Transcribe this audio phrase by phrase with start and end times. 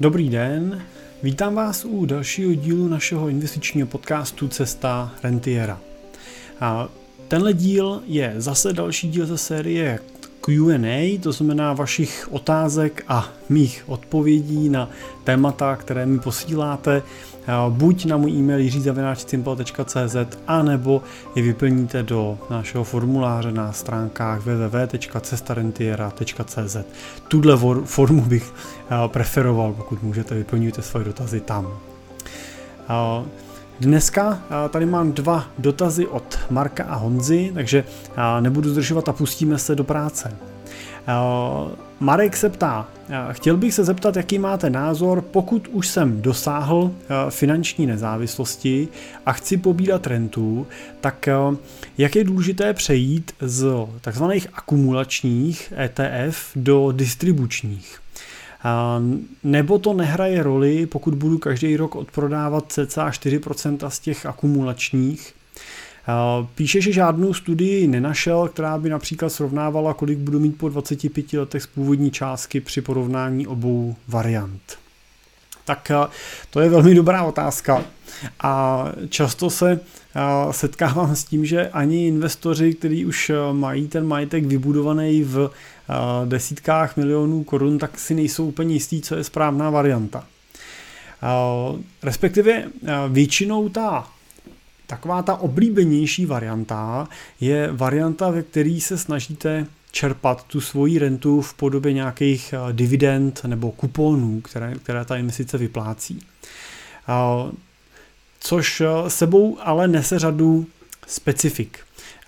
[0.00, 0.82] Dobrý den,
[1.22, 5.80] vítám vás u dalšího dílu našeho investičního podcastu Cesta Rentiera.
[6.60, 6.88] A
[7.28, 9.98] tenhle díl je zase další díl ze série
[10.40, 14.90] Q&A, to znamená vašich otázek a mých odpovědí na
[15.24, 17.02] témata, které mi posíláte,
[17.68, 21.02] buď na můj e-mail jiřizavináčsimple.cz a nebo
[21.34, 26.76] je vyplníte do našeho formuláře na stránkách www.cestarentiera.cz.
[27.28, 28.54] Tuhle formu bych
[29.06, 31.78] preferoval, pokud můžete, vyplňujte svoje dotazy tam.
[33.80, 37.84] Dneska tady mám dva dotazy od Marka a Honzy, takže
[38.40, 40.36] nebudu zdržovat a pustíme se do práce.
[42.00, 42.88] Marek se ptá,
[43.32, 46.90] chtěl bych se zeptat, jaký máte názor, pokud už jsem dosáhl
[47.28, 48.88] finanční nezávislosti
[49.26, 50.66] a chci pobírat rentu,
[51.00, 51.28] tak
[51.98, 58.00] jak je důležité přejít z takzvaných akumulačních ETF do distribučních.
[59.44, 65.34] Nebo to nehraje roli, pokud budu každý rok odprodávat cca 4% z těch akumulačních.
[66.54, 71.62] Píše, že žádnou studii nenašel, která by například srovnávala, kolik budu mít po 25 letech
[71.62, 74.78] z původní částky při porovnání obou variant.
[75.64, 75.92] Tak
[76.50, 77.84] to je velmi dobrá otázka.
[78.40, 79.80] A často se
[80.50, 85.50] setkávám s tím, že ani investoři, kteří už mají ten majetek vybudovaný v
[86.24, 90.24] desítkách milionů korun, tak si nejsou úplně jistí, co je správná varianta.
[92.02, 92.64] Respektive
[93.08, 94.08] většinou ta
[94.88, 97.08] taková ta oblíbenější varianta
[97.40, 103.70] je varianta, ve které se snažíte čerpat tu svoji rentu v podobě nějakých dividend nebo
[103.70, 106.20] kuponů, které, které ta investice vyplácí.
[108.40, 110.66] Což sebou ale nese řadu
[111.06, 111.78] specifik.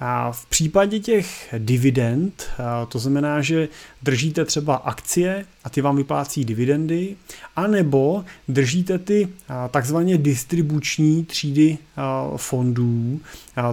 [0.01, 2.51] A v případě těch dividend,
[2.89, 3.69] to znamená, že
[4.03, 7.17] držíte třeba akcie a ty vám vyplácí dividendy,
[7.57, 9.29] anebo držíte ty
[9.71, 11.79] takzvaně distribuční třídy
[12.37, 13.21] fondů,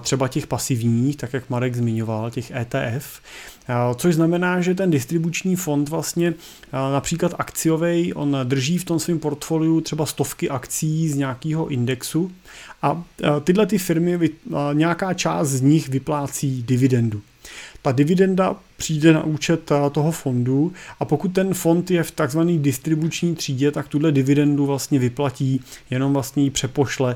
[0.01, 3.21] třeba těch pasivních, tak jak Marek zmiňoval, těch ETF,
[3.95, 6.33] což znamená, že ten distribuční fond vlastně
[6.73, 12.31] například akciový, on drží v tom svém portfoliu třeba stovky akcí z nějakého indexu
[12.81, 13.03] a
[13.43, 14.29] tyhle ty firmy,
[14.73, 17.21] nějaká část z nich vyplácí dividendu.
[17.81, 23.35] Ta dividenda přijde na účet toho fondu a pokud ten fond je v takzvané distribuční
[23.35, 27.15] třídě, tak tuhle dividendu vlastně vyplatí, jenom vlastně ji přepošle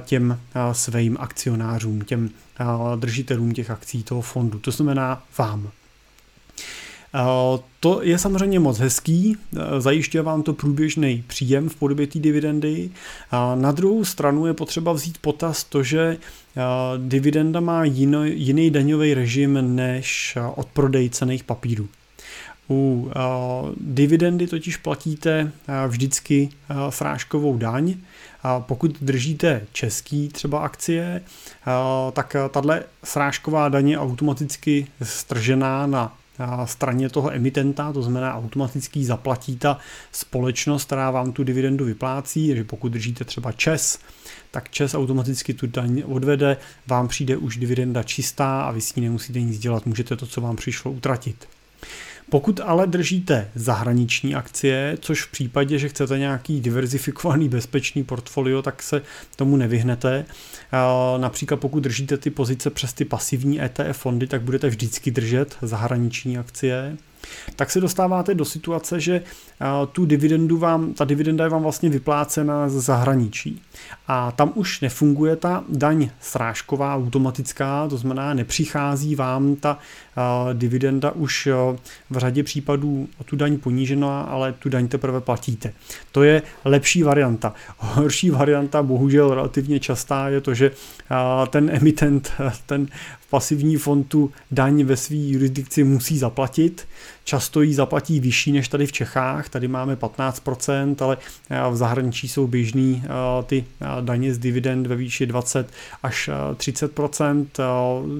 [0.00, 0.40] těm
[0.72, 2.30] svým akcionářům, těm
[2.96, 5.70] držitelům těch akcí toho fondu, to znamená vám.
[7.80, 9.36] To je samozřejmě moc hezký,
[9.78, 12.90] zajišťuje vám to průběžný příjem v podobě té dividendy.
[13.54, 16.16] Na druhou stranu je potřeba vzít potaz to, že
[16.96, 21.88] dividenda má jiný, daňový režim než odprodej cených papírů.
[22.70, 23.10] U
[23.80, 25.52] dividendy totiž platíte
[25.88, 26.48] vždycky
[26.90, 27.94] fráškovou daň.
[28.58, 31.22] Pokud držíte český třeba akcie,
[32.12, 36.16] tak tahle srážková daň je automaticky stržená na
[36.64, 39.78] straně toho emitenta, to znamená automaticky zaplatí ta
[40.12, 43.98] společnost, která vám tu dividendu vyplácí, takže pokud držíte třeba ČES,
[44.50, 46.56] tak ČES automaticky tu daň odvede,
[46.86, 50.40] vám přijde už dividenda čistá a vy s ní nemusíte nic dělat, můžete to, co
[50.40, 51.48] vám přišlo, utratit.
[52.30, 58.82] Pokud ale držíte zahraniční akcie, což v případě, že chcete nějaký diverzifikovaný bezpečný portfolio, tak
[58.82, 59.02] se
[59.36, 60.24] tomu nevyhnete.
[61.16, 66.38] Například pokud držíte ty pozice přes ty pasivní ETF fondy, tak budete vždycky držet zahraniční
[66.38, 66.96] akcie
[67.56, 69.22] tak se dostáváte do situace, že
[69.92, 73.62] tu dividendu vám, ta dividenda je vám vlastně vyplácena z zahraničí.
[74.08, 79.78] A tam už nefunguje ta daň srážková automatická, to znamená, nepřichází vám ta
[80.52, 81.48] dividenda už
[82.10, 85.72] v řadě případů o tu daň ponížená, ale tu daň teprve platíte.
[86.12, 87.52] To je lepší varianta.
[87.78, 90.70] Horší varianta, bohužel relativně častá, je to, že
[91.50, 92.32] ten emitent,
[92.66, 92.86] ten
[93.34, 96.86] pasivní fond tu daň ve své jurisdikci musí zaplatit.
[97.24, 101.16] Často ji zaplatí vyšší než tady v Čechách, tady máme 15%, ale
[101.50, 103.08] eh, v zahraničí jsou běžný eh,
[103.42, 105.72] ty eh, daně z dividend ve výši 20
[106.02, 107.46] až 30%,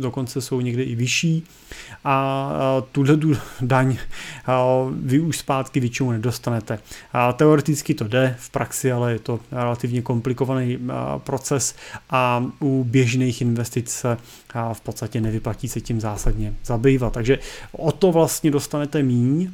[0.01, 1.45] dokonce jsou někdy i vyšší
[2.05, 2.53] a
[2.93, 3.19] tuhle
[3.61, 3.97] daň
[4.93, 6.79] vy už zpátky většinou nedostanete.
[7.37, 10.79] Teoreticky to jde, v praxi ale je to relativně komplikovaný
[11.19, 11.77] proces
[12.11, 14.07] a u běžných investic
[14.73, 17.13] v podstatě nevyplatí se tím zásadně zabývat.
[17.13, 17.39] Takže
[17.73, 19.51] o to vlastně dostanete míň,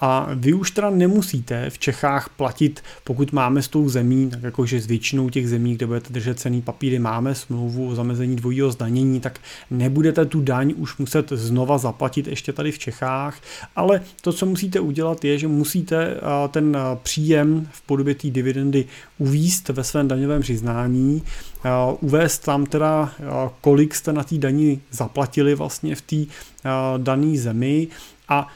[0.00, 4.80] a vy už teda nemusíte v Čechách platit, pokud máme s tou zemí, tak jakože
[4.80, 9.20] s většinou těch zemí, kde budete držet cený papíry, máme smlouvu o zamezení dvojího zdanění,
[9.20, 13.40] tak nebudete tu daň už muset znova zaplatit ještě tady v Čechách,
[13.76, 16.16] ale to, co musíte udělat, je, že musíte
[16.50, 18.84] ten příjem v podobě té dividendy
[19.18, 21.22] uvíst ve svém daňovém přiznání,
[22.00, 23.12] uvést tam teda,
[23.60, 26.16] kolik jste na té daní zaplatili vlastně v té
[26.96, 27.88] dané zemi
[28.32, 28.48] a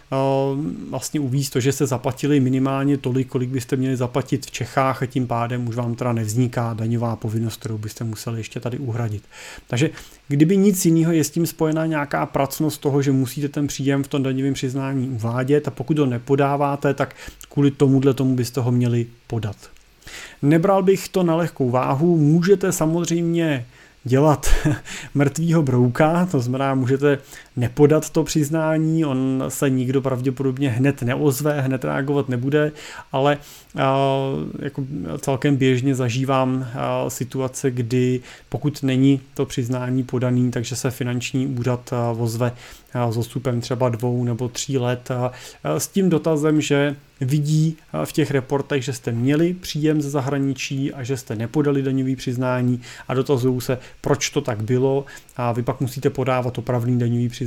[0.90, 5.06] vlastně uvíct to, že se zaplatili minimálně tolik, kolik byste měli zaplatit v Čechách a
[5.06, 9.22] tím pádem už vám teda nevzniká daňová povinnost, kterou byste museli ještě tady uhradit.
[9.66, 9.90] Takže
[10.28, 14.08] kdyby nic jiného je s tím spojená nějaká pracnost toho, že musíte ten příjem v
[14.08, 17.14] tom daňovém přiznání uvádět a pokud ho nepodáváte, tak
[17.48, 19.56] kvůli tomuhle tomu byste ho měli podat.
[20.42, 23.66] Nebral bych to na lehkou váhu, můžete samozřejmě
[24.06, 24.46] dělat
[25.14, 27.18] mrtvýho brouka, to znamená, můžete
[27.56, 32.72] nepodat to přiznání, on se nikdo pravděpodobně hned neozve, hned reagovat nebude,
[33.12, 33.38] ale
[34.58, 34.84] jako
[35.18, 36.66] celkem běžně zažívám
[37.08, 42.52] situace, kdy pokud není to přiznání podaný, takže se finanční úřad ozve
[43.10, 45.08] s odstupem třeba dvou nebo tří let
[45.64, 51.02] s tím dotazem, že vidí v těch reportech, že jste měli příjem ze zahraničí a
[51.02, 55.04] že jste nepodali daňový přiznání a dotazují se, proč to tak bylo
[55.36, 57.45] a vy pak musíte podávat opravný daňový přiznání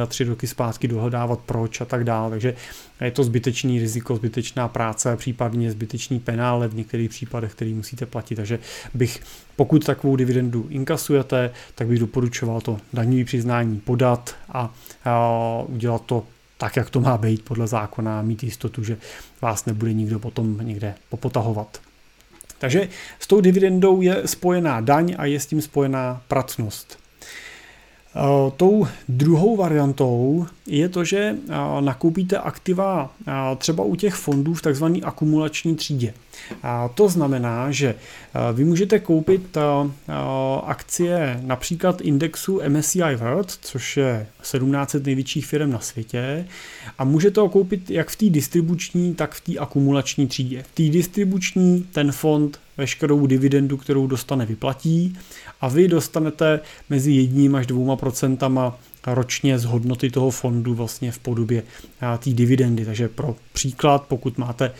[0.00, 2.30] a tři roky zpátky dohledávat proč a tak dále.
[2.30, 2.54] Takže
[3.00, 8.34] je to zbytečný riziko, zbytečná práce, případně zbytečný penále v některých případech, který musíte platit.
[8.34, 8.58] Takže
[8.94, 9.20] bych,
[9.56, 16.24] pokud takovou dividendu inkasujete, tak bych doporučoval to daňový přiznání podat a, a udělat to
[16.58, 18.96] tak, jak to má být podle zákona mít jistotu, že
[19.40, 21.80] vás nebude nikdo potom někde popotahovat.
[22.58, 22.88] Takže
[23.18, 26.98] s tou dividendou je spojená daň a je s tím spojená pracnost.
[28.56, 31.36] Tou druhou variantou je to, že
[31.80, 33.12] nakoupíte aktiva
[33.58, 36.14] třeba u těch fondů v takzvané akumulační třídě.
[36.94, 37.94] To znamená, že
[38.52, 39.58] vy můžete koupit
[40.66, 46.46] akcie například indexu MSCI World, což je 17 největších firm na světě,
[46.98, 50.62] a můžete ho koupit jak v té distribuční, tak v té akumulační třídě.
[50.62, 55.18] V té distribuční ten fond veškerou dividendu, kterou dostane, vyplatí
[55.60, 56.60] a vy dostanete
[56.90, 61.62] mezi jedním až dvouma procentama ročně z hodnoty toho fondu vlastně v podobě
[62.18, 62.84] té dividendy.
[62.84, 64.72] Takže pro příklad, pokud máte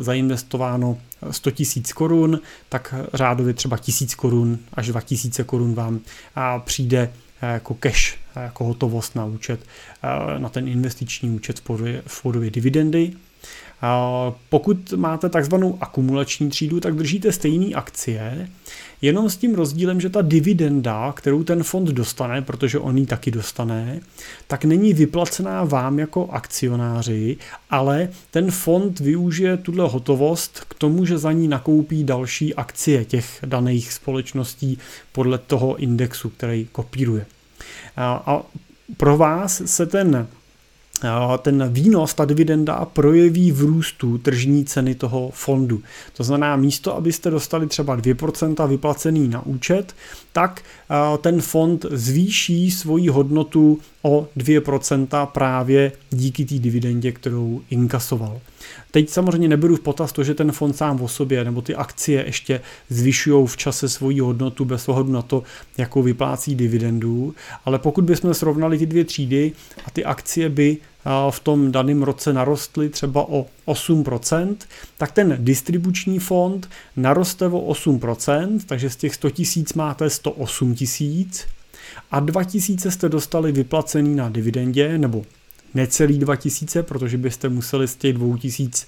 [0.00, 0.98] zainvestováno
[1.30, 6.00] 100 tisíc korun, tak řádově třeba 1000 korun až 2000 korun vám
[6.64, 9.60] přijde jako cash, jako hotovost na účet,
[10.38, 13.12] na ten investiční účet v podobě, v podobě dividendy.
[14.48, 18.48] Pokud máte takzvanou akumulační třídu, tak držíte stejné akcie,
[19.02, 23.30] jenom s tím rozdílem, že ta dividenda, kterou ten fond dostane, protože on ji taky
[23.30, 24.00] dostane,
[24.46, 27.36] tak není vyplacená vám jako akcionáři,
[27.70, 33.38] ale ten fond využije tuhle hotovost k tomu, že za ní nakoupí další akcie těch
[33.46, 34.78] daných společností
[35.12, 37.26] podle toho indexu, který kopíruje.
[37.96, 38.42] A
[38.96, 40.26] pro vás se ten
[41.42, 45.82] ten výnos, ta dividenda projeví v růstu tržní ceny toho fondu.
[46.16, 49.94] To znamená, místo, abyste dostali třeba 2% vyplacený na účet,
[50.32, 50.62] tak
[51.20, 58.40] ten fond zvýší svoji hodnotu o 2% právě díky té dividendě, kterou inkasoval.
[58.90, 62.24] Teď samozřejmě neberu v potaz to, že ten fond sám o sobě nebo ty akcie
[62.26, 65.42] ještě zvyšují v čase svoji hodnotu bez ohledu na to,
[65.78, 67.34] jakou vyplácí dividendu,
[67.64, 69.52] ale pokud bychom srovnali ty dvě třídy
[69.84, 70.76] a ty akcie by
[71.30, 74.56] v tom daném roce narostly třeba o 8%,
[74.98, 81.46] tak ten distribuční fond naroste o 8%, takže z těch 100 tisíc máte 108 tisíc
[82.10, 85.24] a 2000 jste dostali vyplacený na dividendě, nebo
[85.74, 88.86] necelý 2000, protože byste museli z těch 2000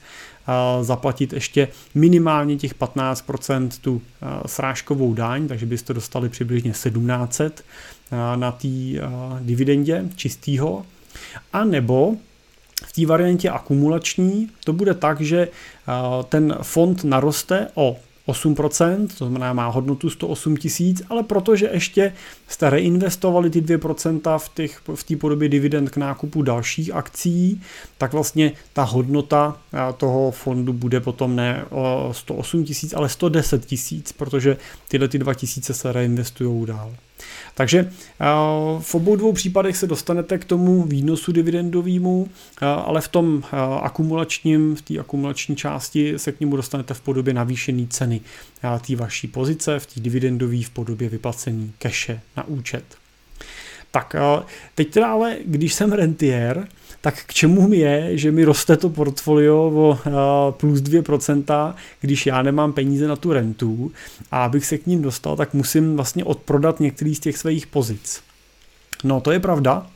[0.80, 4.02] zaplatit ještě minimálně těch 15% tu
[4.46, 7.64] srážkovou daň, takže byste dostali přibližně 1700
[8.36, 8.68] na té
[9.40, 10.86] dividendě čistýho.
[11.52, 12.16] A nebo
[12.86, 15.48] v té variantě akumulační to bude tak, že
[16.28, 17.96] ten fond naroste o
[18.28, 22.12] 8%, to znamená má hodnotu 108 tisíc, ale protože ještě
[22.48, 27.62] jste reinvestovali ty 2% v, těch, v té podobě dividend k nákupu dalších akcí,
[28.04, 29.56] tak vlastně ta hodnota
[29.96, 31.64] toho fondu bude potom ne
[32.12, 34.56] 108 tisíc, ale 110 tisíc, protože
[34.88, 36.94] tyhle ty 2 tisíce se reinvestují dál.
[37.54, 38.24] Takže eh,
[38.80, 43.56] v obou dvou případech se dostanete k tomu výnosu dividendovému, eh, ale v tom eh,
[43.82, 48.20] akumulačním, v té akumulační části se k němu dostanete v podobě navýšené ceny
[48.86, 52.84] té vaší pozice, v té dividendové v podobě vyplacení keše na účet.
[53.94, 54.16] Tak
[54.74, 56.68] teď teda ale, když jsem rentier,
[57.00, 59.98] tak k čemu mi je, že mi roste to portfolio o
[60.60, 63.92] plus 2%, když já nemám peníze na tu rentu
[64.30, 68.20] a abych se k ním dostal, tak musím vlastně odprodat některý z těch svých pozic.
[69.04, 69.86] No to je pravda,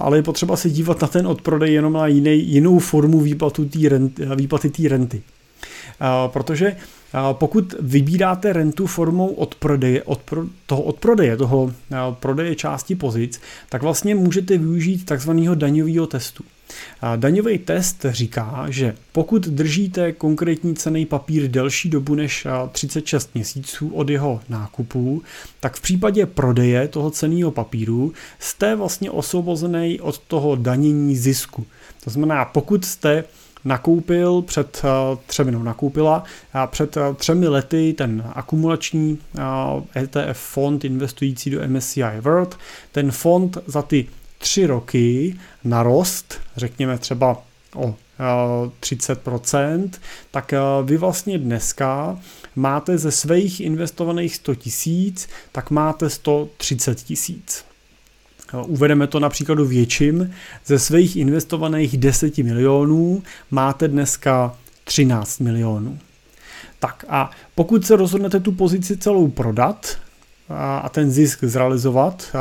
[0.00, 3.88] ale je potřeba se dívat na ten odprodej jenom na jiný, jinou formu výplatu tý
[3.88, 5.22] rent, výplaty té renty.
[6.26, 6.76] Protože
[7.32, 11.72] pokud vybíráte rentu formou odprodeje, odpro, toho odprodeje, toho
[12.12, 16.44] prodeje části pozic, tak vlastně můžete využít takzvaného daňového testu.
[17.16, 24.10] Daňový test říká, že pokud držíte konkrétní cený papír delší dobu než 36 měsíců od
[24.10, 25.22] jeho nákupu,
[25.60, 31.66] tak v případě prodeje toho ceného papíru jste vlastně osvobozený od toho danění zisku.
[32.04, 33.24] To znamená, pokud jste
[33.64, 34.82] nakoupil před
[35.26, 36.24] třemi, no, nakoupila
[36.66, 39.18] před třemi lety ten akumulační
[39.96, 42.58] ETF fond investující do MSCI World.
[42.92, 44.06] Ten fond za ty
[44.38, 47.42] tři roky narost, řekněme třeba
[47.74, 47.94] o
[48.80, 49.90] 30%,
[50.30, 50.54] tak
[50.84, 52.18] vy vlastně dneska
[52.56, 57.64] máte ze svých investovaných 100 tisíc, tak máte 130 tisíc.
[58.66, 60.30] Uvedeme to například větším.
[60.66, 65.98] Ze svých investovaných 10 milionů máte dneska 13 milionů.
[66.78, 69.96] Tak a pokud se rozhodnete tu pozici celou prodat,
[70.82, 72.36] a ten zisk zrealizovat,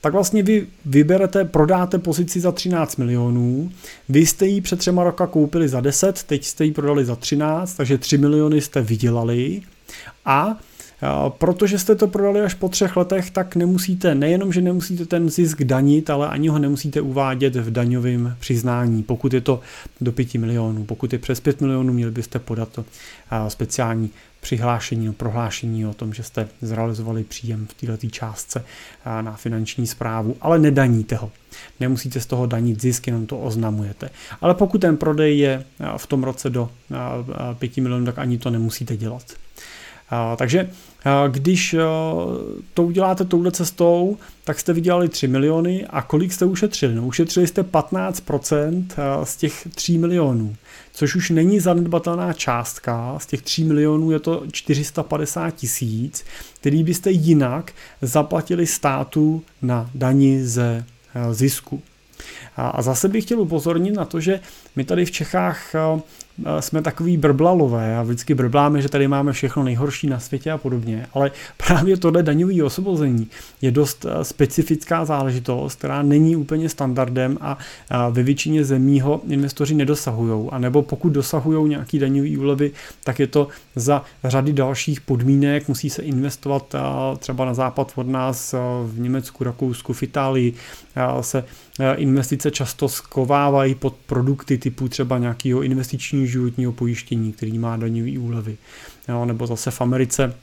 [0.00, 3.72] tak vlastně vy vyberete, prodáte pozici za 13 milionů,
[4.08, 7.74] vy jste ji před třema roka koupili za 10, teď jste ji prodali za 13,
[7.74, 9.62] takže 3 miliony jste vydělali
[10.24, 10.56] a
[11.28, 15.62] Protože jste to prodali až po třech letech, tak nemusíte, nejenom, že nemusíte ten zisk
[15.62, 19.60] danit, ale ani ho nemusíte uvádět v daňovém přiznání, pokud je to
[20.00, 20.84] do 5 milionů.
[20.84, 22.84] Pokud je přes 5 milionů, měli byste podat to
[23.48, 24.10] speciální
[24.40, 28.64] přihlášení, prohlášení o tom, že jste zrealizovali příjem v této částce
[29.20, 31.30] na finanční zprávu, ale nedaníte ho.
[31.80, 34.10] Nemusíte z toho danit zisk, jenom to oznamujete.
[34.40, 35.64] Ale pokud ten prodej je
[35.96, 36.70] v tom roce do
[37.58, 39.22] 5 milionů, tak ani to nemusíte dělat.
[40.36, 40.70] Takže
[41.28, 41.76] když
[42.74, 46.94] to uděláte touhle cestou, tak jste vydělali 3 miliony a kolik jste ušetřili?
[46.94, 48.86] No ušetřili jste 15%
[49.24, 50.56] z těch 3 milionů,
[50.92, 56.24] což už není zanedbatelná částka, z těch 3 milionů je to 450 tisíc,
[56.60, 57.72] který byste jinak
[58.02, 60.84] zaplatili státu na dani ze
[61.32, 61.82] zisku.
[62.56, 64.40] A zase bych chtěl upozornit na to, že
[64.76, 65.74] my tady v Čechách
[66.60, 71.06] jsme takový brblalové a vždycky brbláme, že tady máme všechno nejhorší na světě a podobně,
[71.14, 71.30] ale
[71.66, 73.28] právě tohle daňové osvobození
[73.62, 77.58] je dost eh, specifická záležitost, která není úplně standardem a
[78.10, 80.48] ve většině zemí ho investoři nedosahují.
[80.50, 82.70] A nebo pokud dosahují nějaký daňový úlevy,
[83.04, 86.78] tak je to za řady dalších podmínek, musí se investovat eh,
[87.18, 90.52] třeba na západ od nás eh, v Německu, Rakousku, v Itálii
[91.20, 91.44] se
[91.96, 98.56] investice často skovávají pod produkty typu třeba nějakého investičního životního pojištění, který má daňové úlevy.
[99.08, 100.34] Jo, nebo zase v Americe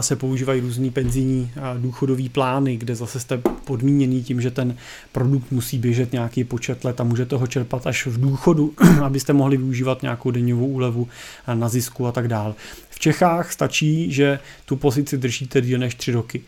[0.00, 4.76] se používají různý penzijní důchodové plány, kde zase jste podmíněný tím, že ten
[5.12, 9.56] produkt musí běžet nějaký počet let a můžete ho čerpat až v důchodu, abyste mohli
[9.56, 11.08] využívat nějakou denní úlevu
[11.54, 12.54] na zisku a tak dále.
[12.90, 16.42] V Čechách stačí, že tu pozici držíte díl než tři roky.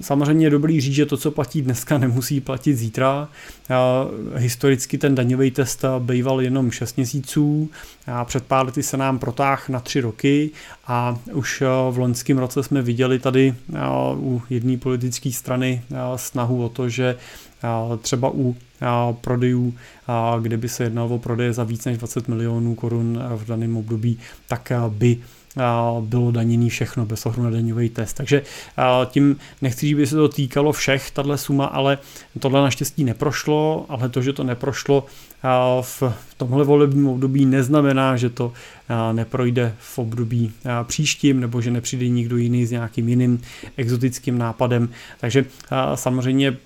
[0.00, 3.28] Samozřejmě je dobrý říct, že to, co platí dneska, nemusí platit zítra.
[4.34, 7.70] Historicky ten daňový test býval jenom 6 měsíců,
[8.24, 10.50] před pár lety se nám protáh na 3 roky
[10.86, 13.54] a už v loňském roce jsme viděli tady
[14.16, 15.82] u jedné politické strany
[16.16, 17.16] snahu o to, že
[18.00, 18.56] třeba u
[19.20, 19.74] prodejů,
[20.40, 24.18] kde by se jednalo o prodeje za víc než 20 milionů korun v daném období,
[24.48, 25.18] tak by
[26.00, 28.12] bylo daněný všechno bez ohledu na daňový test.
[28.12, 28.42] Takže
[29.06, 31.98] tím nechci, že by se to týkalo všech, tahle suma, ale
[32.38, 35.06] tohle naštěstí neprošlo, ale to, že to neprošlo
[35.80, 36.02] v
[36.44, 38.52] tomhle volebním období neznamená, že to
[39.12, 40.52] neprojde v období
[40.84, 43.40] příštím nebo že nepřijde nikdo jiný s nějakým jiným
[43.76, 44.88] exotickým nápadem.
[45.20, 45.44] Takže
[45.94, 46.56] samozřejmě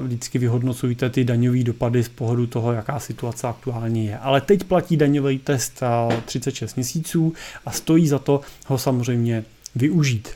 [0.00, 4.18] vždycky vyhodnocujte ty daňové dopady z pohledu toho, jaká situace aktuálně je.
[4.18, 5.82] Ale teď platí daňový test
[6.24, 7.32] 36 měsíců
[7.66, 9.44] a stojí za to ho samozřejmě
[9.74, 10.28] využít.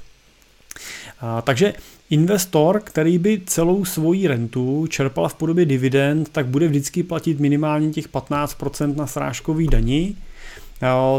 [1.43, 1.73] Takže
[2.11, 7.91] investor, který by celou svoji rentu čerpal v podobě dividend, tak bude vždycky platit minimálně
[7.91, 10.17] těch 15% na srážkový dani.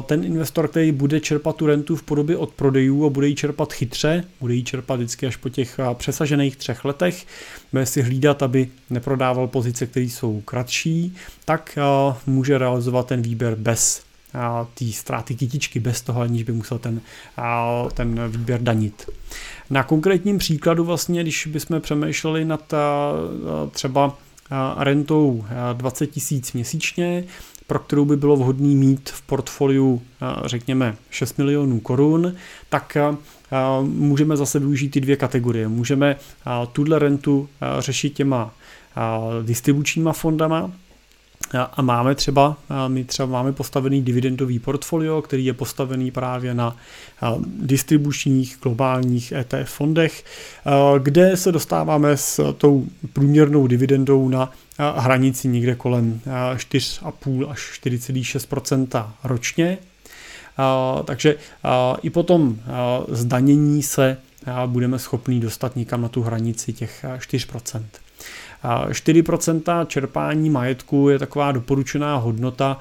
[0.06, 3.74] Ten investor, který bude čerpat tu rentu v podobě od prodejů a bude ji čerpat
[3.74, 7.26] chytře, bude ji čerpat vždycky až po těch přesažených třech letech,
[7.72, 11.16] bude si hlídat, aby neprodával pozice, které jsou kratší,
[11.46, 11.78] tak
[12.28, 14.04] může realizovat ten výběr bez
[14.74, 17.02] té ztráty kytičky bez toho, aniž by musel ten,
[17.94, 19.10] ten výběr danit.
[19.70, 22.74] Na konkrétním příkladu vlastně, když bychom přemýšleli nad
[23.72, 24.18] třeba
[24.78, 27.24] rentou 20 tisíc měsíčně,
[27.68, 30.02] pro kterou by bylo vhodné mít v portfoliu,
[30.46, 32.36] řekněme, 6 milionů korun,
[32.70, 32.98] tak
[33.82, 35.68] můžeme zase využít ty dvě kategorie.
[35.68, 36.16] Můžeme
[36.72, 38.54] tuhle rentu řešit těma
[39.44, 40.72] distribučníma fondama,
[41.72, 46.78] a máme třeba, my třeba máme postavený dividendový portfolio, který je postavený právě na
[47.46, 50.24] distribučních globálních ETF fondech,
[51.00, 54.52] kde se dostáváme s tou průměrnou dividendou na
[54.96, 56.22] hranici někde kolem
[56.56, 59.78] 4,5 až 4,6% ročně.
[61.06, 61.36] Takže
[62.02, 62.60] i po tom
[63.08, 64.18] zdanění se
[64.66, 67.48] budeme schopni dostat někam na tu hranici těch 4
[68.90, 72.78] 4% čerpání majetku je taková doporučená hodnota,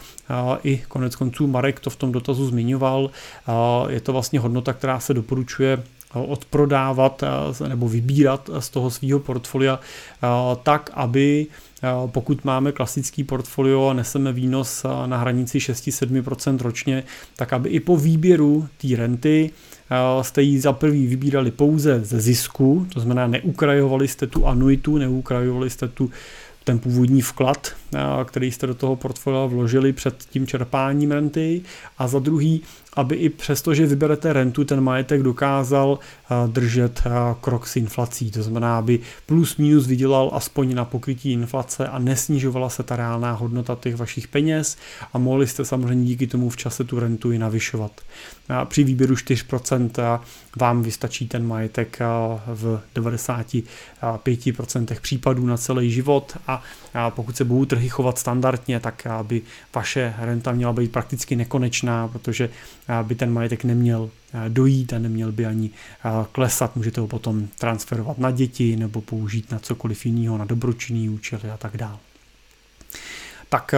[0.64, 3.10] i konec konců Marek to v tom dotazu zmiňoval,
[3.88, 5.82] je to vlastně hodnota, která se doporučuje
[6.14, 7.24] odprodávat
[7.68, 9.80] nebo vybírat z toho svého portfolia
[10.62, 11.46] tak, aby
[12.06, 17.04] pokud máme klasický portfolio a neseme výnos na hranici 6-7% ročně,
[17.36, 19.50] tak aby i po výběru té renty
[20.22, 25.70] jste ji za prvý vybírali pouze ze zisku, to znamená neukrajovali jste tu anuitu, neukrajovali
[25.70, 26.10] jste tu
[26.64, 27.72] ten původní vklad,
[28.24, 31.62] který jste do toho portfolia vložili před tím čerpáním renty.
[31.98, 32.62] A za druhý
[32.96, 37.10] aby i přesto, že vyberete rentu, ten majetek dokázal eh, držet eh,
[37.40, 38.30] krok s inflací.
[38.30, 43.32] To znamená, aby plus minus vydělal aspoň na pokrytí inflace a nesnižovala se ta reálná
[43.32, 44.76] hodnota těch vašich peněz
[45.12, 47.92] a mohli jste samozřejmě díky tomu v čase tu rentu i navyšovat.
[48.48, 50.18] A při výběru 4% eh,
[50.56, 51.98] vám vystačí ten majetek
[52.46, 56.62] v 95% případů na celý život a
[57.10, 59.42] pokud se budou trhy chovat standardně, tak aby
[59.74, 62.50] vaše renta měla být prakticky nekonečná, protože
[63.02, 64.10] by ten majetek neměl
[64.48, 65.70] dojít a neměl by ani
[66.32, 66.76] klesat.
[66.76, 71.56] Můžete ho potom transferovat na děti nebo použít na cokoliv jiného, na dobročinný účely a
[71.56, 71.98] tak dále.
[73.48, 73.74] Tak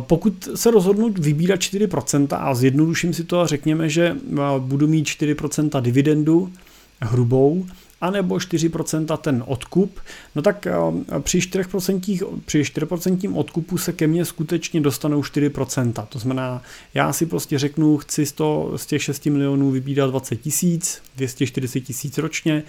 [0.00, 4.16] pokud se rozhodnu vybírat 4% a zjednoduším si to a řekněme, že
[4.58, 6.52] budu mít 4% dividendu
[7.00, 7.66] hrubou,
[8.00, 10.00] anebo 4% ten odkup,
[10.34, 10.72] no tak eh,
[11.20, 16.06] při 4%, při 4% odkupu se ke mně skutečně dostanou 4%.
[16.08, 16.62] To znamená,
[16.94, 21.80] já si prostě řeknu, chci z, to, z těch 6 milionů vybírat 20 tisíc, 240
[21.80, 22.62] tisíc ročně,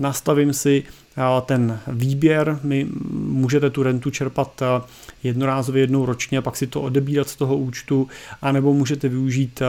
[0.00, 0.82] nastavím si
[1.46, 4.62] ten výběr, my můžete tu rentu čerpat
[5.22, 8.08] jednorázově jednou ročně, pak si to odebírat z toho účtu,
[8.42, 9.62] anebo můžete využít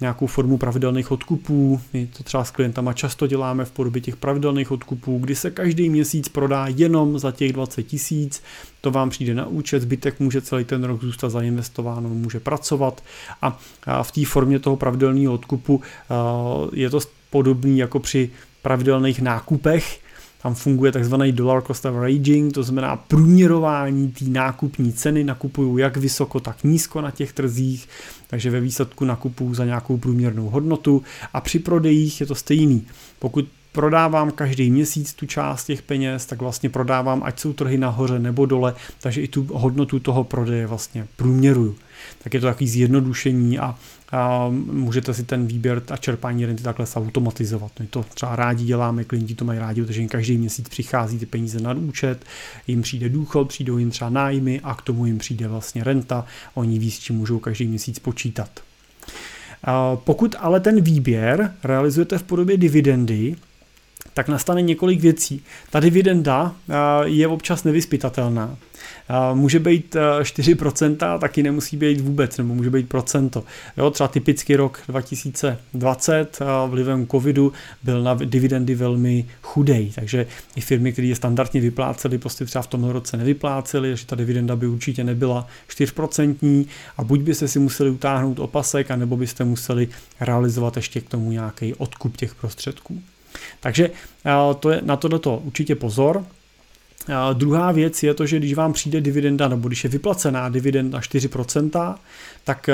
[0.00, 1.80] nějakou formu pravidelných odkupů.
[1.92, 5.90] My to třeba s klientama často děláme v podobě těch pravidelných odkupů, kdy se každý
[5.90, 8.42] měsíc prodá jenom za těch 20 tisíc,
[8.80, 13.02] to vám přijde na účet, zbytek může celý ten rok zůstat zainvestováno, může pracovat.
[13.42, 15.82] A v té formě toho pravidelného odkupu
[16.72, 18.30] je to podobný jako při
[18.62, 20.00] pravidelných nákupech,
[20.42, 26.40] tam funguje takzvaný dollar cost averaging, to znamená průměrování té nákupní ceny, nakupuju jak vysoko,
[26.40, 27.88] tak nízko na těch trzích,
[28.26, 32.86] takže ve výsledku nakupuju za nějakou průměrnou hodnotu a při prodejích je to stejný.
[33.18, 38.18] Pokud prodávám každý měsíc tu část těch peněz, tak vlastně prodávám, ať jsou trhy nahoře
[38.18, 41.76] nebo dole, takže i tu hodnotu toho prodeje vlastně průměruju.
[42.22, 43.74] Tak je to takový zjednodušení a,
[44.12, 47.72] a můžete si ten výběr a čerpání renty takhle automatizovat.
[47.80, 51.26] My to třeba rádi děláme, klienti to mají rádi, protože jim každý měsíc přichází ty
[51.26, 52.24] peníze na účet,
[52.66, 56.78] jim přijde důchod, přijdou jim třeba nájmy a k tomu jim přijde vlastně renta, oni
[56.78, 58.50] ví, s čím můžou každý měsíc počítat.
[59.94, 63.36] Pokud ale ten výběr realizujete v podobě dividendy,
[64.18, 65.42] tak nastane několik věcí.
[65.70, 66.54] Ta dividenda
[67.04, 68.56] je občas nevyspytatelná.
[69.34, 73.44] Může být 4%, taky nemusí být vůbec, nebo může být procento.
[73.76, 77.52] Jo, třeba typický rok 2020 vlivem covidu
[77.82, 80.26] byl na dividendy velmi chudej, takže
[80.56, 84.56] i firmy, které je standardně vyplácely, prostě třeba v tom roce nevyplácely, že ta dividenda
[84.56, 89.88] by určitě nebyla 4% a buď byste si museli utáhnout opasek, anebo byste museli
[90.20, 93.02] realizovat ještě k tomu nějaký odkup těch prostředků.
[93.60, 93.90] Takže
[94.60, 96.24] to je, na tohle určitě pozor.
[97.14, 100.98] A druhá věc je to, že když vám přijde dividenda, nebo když je vyplacená dividenda
[100.98, 101.94] 4%,
[102.44, 102.70] tak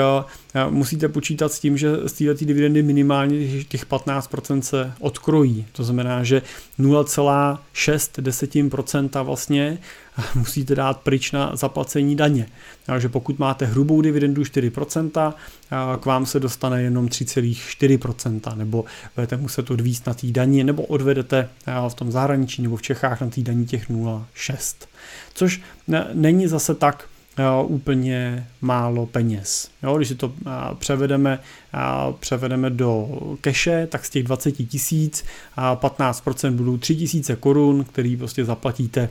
[0.69, 5.65] musíte počítat s tím, že z této dividendy minimálně těch 15% se odkrojí.
[5.71, 6.41] To znamená, že
[6.79, 9.77] 0,6% vlastně
[10.35, 12.47] musíte dát pryč na zaplacení daně.
[12.85, 15.33] Takže pokud máte hrubou dividendu 4%,
[15.99, 21.49] k vám se dostane jenom 3,4%, nebo budete muset odvíst na té daní, nebo odvedete
[21.89, 24.75] v tom zahraničí nebo v Čechách na té daní těch 0,6.
[25.33, 25.61] Což
[26.13, 27.07] není zase tak
[27.63, 29.69] úplně málo peněz.
[29.83, 30.33] Jo, když si to
[30.79, 31.39] převedeme,
[32.19, 35.25] převedeme do keše, tak z těch 20 tisíc
[35.57, 39.09] 15% budou 3 tisíce korun, který prostě zaplatíte,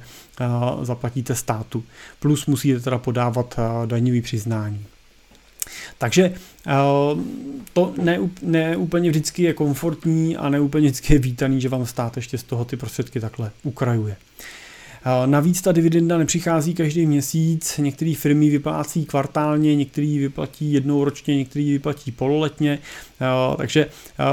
[0.82, 1.84] zaplatíte státu.
[2.20, 4.84] Plus musíte teda podávat daňový přiznání.
[5.98, 6.34] Takže
[7.72, 11.86] to ne, ne úplně vždycky je komfortní a ne úplně vždycky je vítaný, že vám
[11.86, 14.16] stát ještě z toho ty prostředky takhle ukrajuje.
[15.26, 21.64] Navíc ta dividenda nepřichází každý měsíc, některé firmy vyplácí kvartálně, některé vyplatí jednou ročně, některé
[21.64, 22.78] vyplatí pololetně,
[23.56, 23.86] takže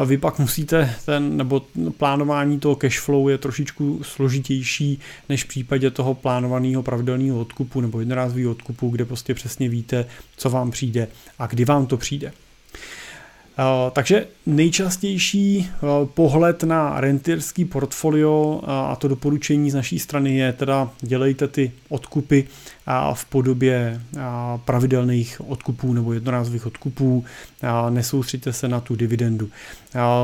[0.05, 1.61] vy pak musíte ten, nebo
[1.97, 7.99] plánování toho cash flow je trošičku složitější než v případě toho plánovaného pravidelného odkupu nebo
[7.99, 10.05] jednorázového odkupu, kde prostě přesně víte,
[10.37, 11.07] co vám přijde
[11.39, 12.31] a kdy vám to přijde.
[13.59, 20.37] Eh, takže nejčastější eh, pohled na rentierský portfolio eh, a to doporučení z naší strany
[20.37, 22.47] je teda dělejte ty odkupy
[23.13, 24.01] v podobě
[24.65, 27.25] pravidelných odkupů nebo jednorázových odkupů,
[27.89, 29.49] nesoustřeďte se na tu dividendu.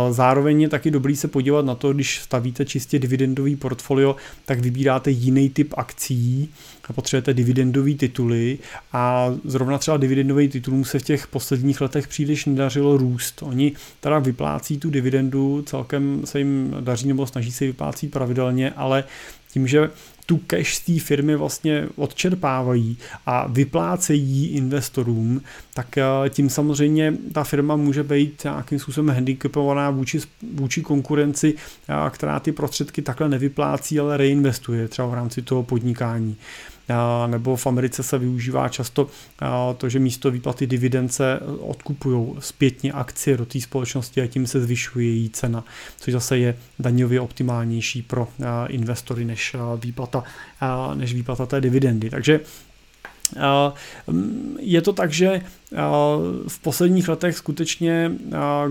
[0.10, 4.16] Zároveň je taky dobrý se podívat na to, když stavíte čistě dividendový portfolio,
[4.46, 6.50] tak vybíráte jiný typ akcí,
[6.96, 8.60] potřebujete dividendové tituly
[8.94, 13.44] a zrovna třeba dividendový titulům se v těch posledních letech příliš nedařilo růst.
[13.44, 19.04] Oni teda vyplácí tu dividendu, celkem se jim daří nebo snaží se vyplácít pravidelně, ale
[19.52, 19.90] tím, že
[20.28, 25.42] tu cash z té firmy vlastně odčerpávají a vyplácejí investorům,
[25.74, 30.20] tak eh, tím samozřejmě ta firma může být nějakým způsobem handicapovaná vůči,
[30.54, 31.54] vůči konkurenci,
[31.90, 36.38] eh, která ty prostředky takhle nevyplácí, ale reinvestuje třeba v rámci toho podnikání
[37.28, 39.08] nebo v Americe se využívá často
[39.78, 45.08] to, že místo výplaty dividence odkupují zpětně akcie do té společnosti a tím se zvyšuje
[45.08, 45.64] její cena,
[45.98, 48.28] což zase je daňově optimálnější pro
[48.68, 50.24] investory než výplata,
[50.96, 52.10] než výplata té dividendy.
[52.10, 52.40] Takže
[54.60, 55.42] je to tak, že
[56.48, 58.12] v posledních letech skutečně,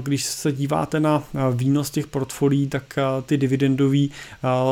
[0.02, 4.10] když se díváte na výnos těch portfolií, tak ty dividendový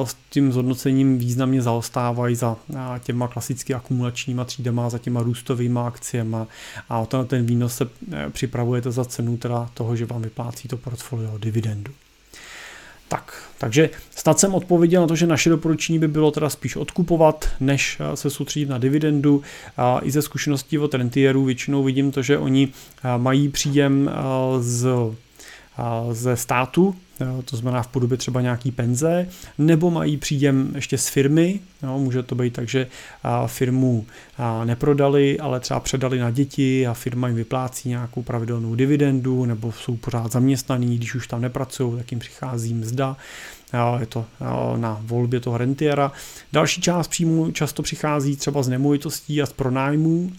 [0.05, 2.57] s tím zhodnocením významně zaostávají za
[3.03, 6.37] těma klasicky akumulačníma třídama, za těma růstovými akciemi
[6.89, 7.89] a ten výnos se
[8.31, 11.93] připravujete za cenu teda toho, že vám vyplácí to portfolio dividendu.
[13.09, 17.49] Tak, takže snad jsem odpověděl na to, že naše doporučení by bylo teda spíš odkupovat,
[17.61, 19.43] než eh, se soustředit na dividendu.
[19.77, 24.13] A I ze zkušeností od rentierů většinou vidím to, že oni eh, mají příjem eh,
[24.63, 24.89] z
[26.13, 26.95] ze státu,
[27.45, 32.23] to znamená v podobě třeba nějaký penze, nebo mají příjem ještě z firmy, no, může
[32.23, 32.87] to být tak, že
[33.47, 34.07] firmu
[34.65, 39.97] neprodali, ale třeba předali na děti a firma jim vyplácí nějakou pravidelnou dividendu, nebo jsou
[39.97, 43.17] pořád zaměstnaní, když už tam nepracují, tak jim přichází mzda,
[44.01, 44.25] je to
[44.77, 46.13] na volbě toho rentiera.
[46.53, 50.31] Další část příjmu často přichází třeba z nemovitostí a z pronájmů,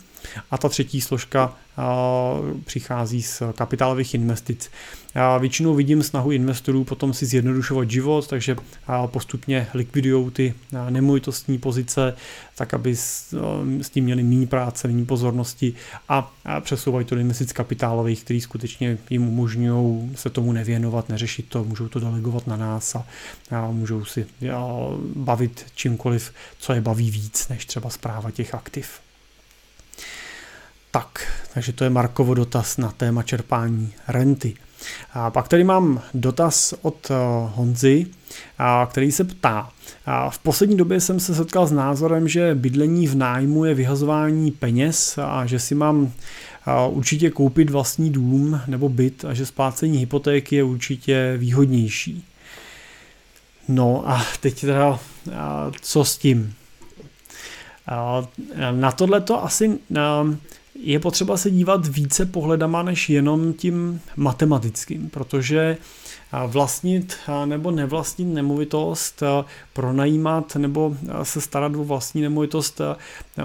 [0.52, 1.58] a ta třetí složka
[2.66, 4.72] přichází z kapitálových investic.
[5.40, 8.56] Většinou vidím snahu investorů potom si zjednodušovat život, takže
[9.06, 10.54] postupně likvidují ty
[10.90, 12.16] nemovitostní pozice,
[12.56, 15.74] tak aby s tím měli méně práce, méně pozornosti
[16.10, 21.64] a přesouvají to do investic kapitálových, který skutečně jim umožňují se tomu nevěnovat, neřešit to,
[21.64, 23.06] můžou to delegovat na nás a
[23.72, 24.26] můžou si
[25.16, 29.00] bavit čímkoliv, co je baví víc, než třeba zpráva těch aktiv.
[30.96, 34.56] Tak, takže to je Markovo dotaz na téma čerpání renty.
[35.14, 37.16] A pak tady mám dotaz od eh,
[37.56, 38.06] Honzy,
[38.90, 39.70] který se ptá.
[40.30, 45.18] V poslední době jsem se setkal s názorem, že bydlení v nájmu je vyhazování peněz
[45.18, 46.12] a že si mám
[46.90, 52.26] určitě koupit vlastní dům nebo byt a že splácení hypotéky je určitě výhodnější.
[53.68, 55.00] No a teď teda
[55.82, 56.54] co s tím?
[58.72, 59.80] Na tohle to asi
[60.80, 65.78] je potřeba se dívat více pohledama než jenom tím matematickým, protože
[66.48, 69.24] vlastnit nebo nevlastnit nemovitost,
[69.74, 72.82] pronajímat nebo se starat o vlastní nemovitost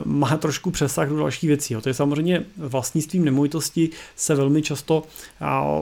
[0.04, 1.76] má trošku přesah do dalších věcí.
[1.82, 5.02] To je samozřejmě vlastnictvím nemovitosti se velmi často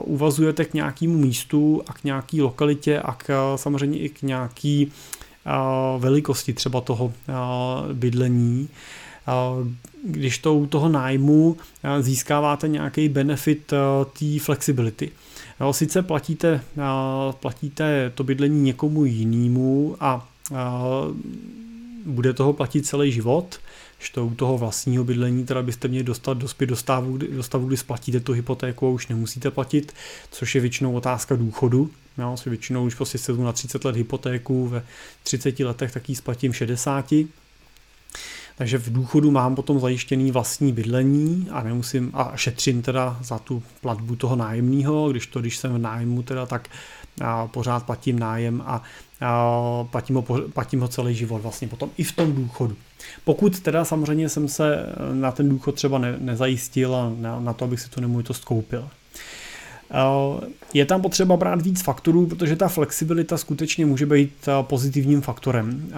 [0.03, 4.91] uvazujete k nějakému místu a k nějaké lokalitě a k, samozřejmě i k nějaký
[5.97, 7.13] velikosti třeba toho
[7.93, 8.69] bydlení
[10.03, 11.57] když to u toho nájmu
[11.99, 13.73] získáváte nějaký benefit
[14.19, 15.11] té flexibility.
[15.71, 16.61] Sice platíte,
[17.39, 20.29] platíte to bydlení někomu jinému a
[22.05, 23.59] bude toho platit celý život,
[23.99, 27.67] že to u toho vlastního bydlení teda byste měli dostat dospět do stavu, do stavu,
[27.67, 29.93] kdy splatíte tu hypotéku a už nemusíte platit,
[30.31, 31.89] což je většinou otázka důchodu.
[32.17, 34.83] Jo, si většinou už prostě sedu na 30 let hypotéku, ve
[35.23, 37.13] 30 letech tak ji splatím 60
[38.59, 43.63] takže v důchodu mám potom zajištěný vlastní bydlení a nemusím a šetřím teda za tu
[43.81, 46.69] platbu toho nájemního, když to, když jsem v nájmu teda, tak
[47.21, 48.83] a pořád platím nájem a,
[49.21, 52.75] a platím, ho, platím ho celý život vlastně potom i v tom důchodu.
[53.25, 57.65] Pokud teda samozřejmě jsem se na ten důchod třeba ne, nezajistil a na, na to,
[57.65, 58.89] abych si tu nemovitost koupil.
[60.73, 65.89] Je tam potřeba brát víc faktorů, protože ta flexibilita skutečně může být pozitivním faktorem.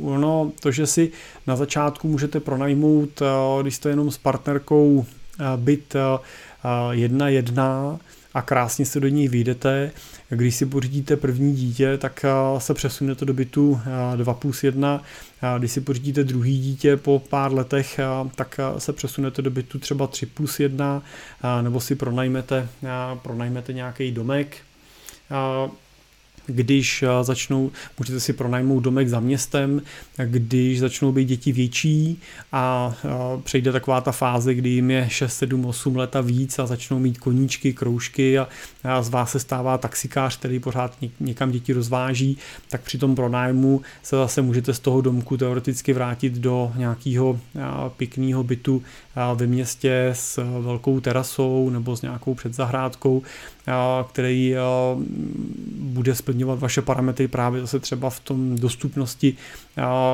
[0.00, 1.10] Ono, to, že si
[1.46, 3.22] na začátku můžete pronajmout,
[3.62, 5.04] když jste jenom s partnerkou
[5.56, 5.96] byt
[6.90, 7.98] jedna jedna
[8.34, 9.90] a krásně se do něj vyjdete,
[10.28, 12.24] když si pořídíte první dítě, tak
[12.58, 13.80] se přesunete do bytu
[14.16, 15.02] 2 eh, plus 1.
[15.58, 18.00] Když si pořídíte druhý dítě po pár letech,
[18.34, 21.02] tak se přesunete do bytu třeba 3 plus 1,
[21.62, 22.68] nebo si pronajmete,
[23.22, 24.56] pronajmete nějaký domek
[26.46, 29.82] když eh, začnou, můžete si pronajmout domek za městem,
[30.24, 32.20] když začnou být děti větší
[32.52, 33.08] a eh,
[33.42, 36.98] přejde taková ta fáze, kdy jim je 6, 7, 8 let a víc a začnou
[36.98, 38.48] mít koníčky, kroužky a,
[39.00, 44.16] z vás se stává taxikář, který pořád někam děti rozváží, tak při tom pronájmu se
[44.16, 47.60] zase můžete z toho domku teoreticky vrátit do nějakého eh,
[47.96, 48.82] pěkného bytu
[49.34, 53.22] ve městě s velkou terasou nebo s nějakou předzahrádkou,
[54.10, 54.54] který
[55.80, 59.36] bude splňovat vaše parametry právě zase třeba v tom dostupnosti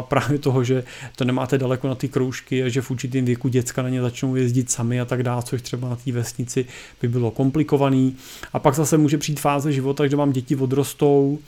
[0.00, 0.84] právě toho, že
[1.16, 4.36] to nemáte daleko na ty kroužky a že v určitém věku děcka na ně začnou
[4.36, 6.66] jezdit sami a tak dále, což třeba na té vesnici
[7.02, 8.16] by bylo komplikovaný.
[8.52, 11.38] A pak zase může přijít fáze života, kde vám děti odrostou,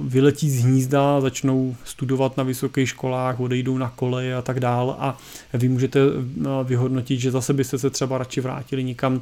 [0.00, 5.16] vyletí z hnízda, začnou studovat na vysokých školách, odejdou na koleje a tak dále a
[5.54, 6.00] vy můžete
[6.64, 9.20] vyhodnotit, že zase byste se třeba radši vrátili někam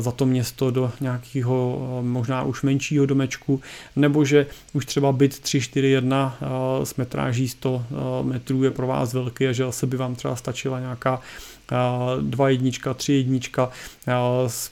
[0.00, 3.60] za to město do nějakého možná už menšího domečku,
[3.96, 6.38] nebo že už třeba byt 3, 4, 1
[6.90, 7.84] s metráží 100
[8.22, 11.20] metrů je pro vás velký a že zase by vám třeba stačila nějaká
[12.20, 13.70] dva jednička, tři jednička,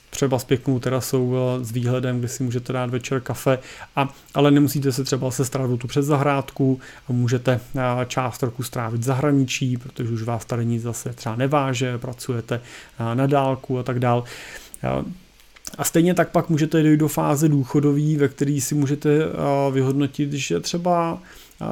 [0.09, 3.59] třeba s pěknou terasou s výhledem, kde si můžete dát večer kafe,
[3.95, 6.79] a, ale nemusíte se třeba se o tu předzahrádku
[7.09, 7.59] a můžete
[8.07, 12.61] část roku strávit zahraničí, protože už vás tady nic zase třeba neváže, pracujete
[13.13, 14.23] na dálku a tak dál.
[15.77, 19.09] A stejně tak pak můžete dojít do fáze důchodový, ve který si můžete
[19.71, 21.19] vyhodnotit, že třeba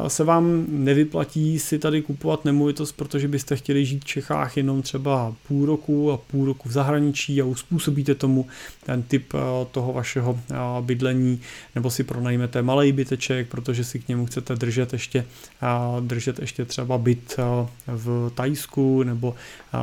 [0.08, 5.36] se vám nevyplatí si tady kupovat nemovitost, protože byste chtěli žít v Čechách jenom třeba
[5.48, 8.46] půl roku a půl roku v zahraničí a uspůsobíte tomu
[8.86, 9.40] ten typ eh,
[9.72, 11.42] toho vašeho eh, bydlení,
[11.76, 15.26] nebo si pronajmete malý byteček, protože si k němu chcete držet ještě,
[15.62, 15.68] eh,
[16.02, 17.38] držet ještě třeba byt
[17.88, 19.36] v Tajsku nebo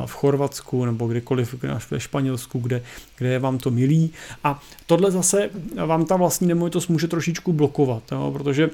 [0.05, 1.55] v Chorvatsku nebo kdekoliv
[1.91, 2.81] ve Španělsku, kde,
[3.17, 4.11] kde je vám to milý.
[4.43, 5.49] A tohle zase
[5.85, 8.69] vám ta vlastní nemovitost může trošičku blokovat, jo, protože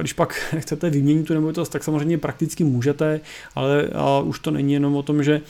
[0.00, 3.20] když pak chcete vyměnit tu nemovitost, tak samozřejmě prakticky můžete,
[3.54, 3.88] ale
[4.24, 5.40] už to není jenom o tom, že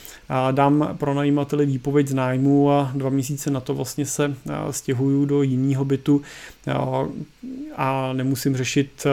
[0.51, 4.35] dám pronajímateli výpověď z nájmu a dva měsíce na to vlastně se
[4.71, 6.23] stěhuju do jiného bytu
[7.77, 9.07] a nemusím řešit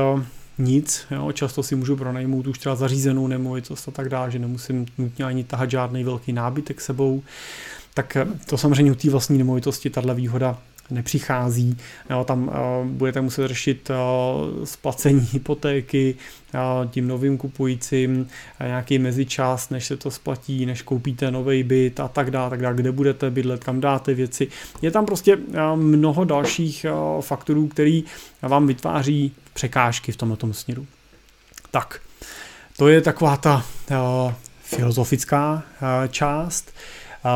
[0.58, 1.06] nic.
[1.12, 1.32] Jo.
[1.32, 5.44] Často si můžu pronajmout už třeba zařízenou nemovitost a tak dále, že nemusím nutně ani
[5.44, 7.24] tahat žádný velký nábytek sebou.
[7.94, 10.58] Tak to samozřejmě u té vlastní nemovitosti, tahle výhoda
[10.92, 11.78] nepřichází.
[12.10, 12.54] Jo, tam uh,
[12.88, 16.16] budete muset řešit uh, splacení hypotéky
[16.54, 22.00] uh, tím novým kupujícím, uh, nějaký mezičas, než se to splatí, než koupíte nový byt
[22.00, 24.48] a tak dále, tak dále, kde budete bydlet, kam dáte věci.
[24.82, 28.04] Je tam prostě uh, mnoho dalších uh, faktorů, který
[28.42, 30.88] vám vytváří překážky v tomto směru.
[31.72, 32.02] Tak,
[32.78, 36.72] to je taková ta uh, filozofická uh, část.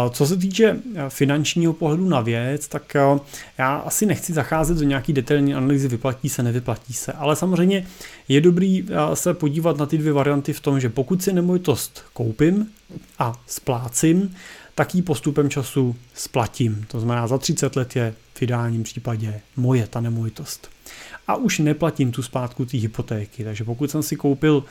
[0.10, 3.20] Co se týče eh, finančního pohledu na věc, tak eh,
[3.58, 7.88] já asi nechci zacházet do nějaký detailní analýzy, vyplatí se, nevyplatí se, ale samozřejmě
[8.28, 12.04] je dobrý eh, se podívat na ty dvě varianty v tom, že pokud si nemovitost
[12.14, 12.72] koupím
[13.20, 14.36] a splácím,
[14.76, 16.86] tak ji postupem času splatím.
[16.88, 20.70] To znamená, za 30 let je v ideálním případě moje ta nemovitost
[21.28, 23.44] a už neplatím tu zpátku té hypotéky.
[23.44, 24.64] Takže pokud jsem si koupil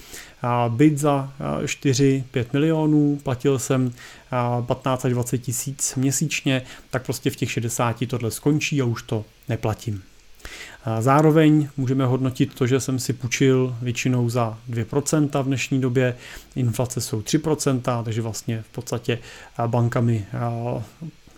[0.68, 1.32] byt za
[1.64, 3.92] 4-5 milionů, platil jsem
[4.66, 9.24] 15 až 20 tisíc měsíčně, tak prostě v těch 60 tohle skončí a už to
[9.48, 10.02] neplatím.
[11.00, 16.16] Zároveň můžeme hodnotit to, že jsem si půjčil většinou za 2% v dnešní době,
[16.56, 19.18] inflace jsou 3%, takže vlastně v podstatě
[19.66, 20.26] banka mi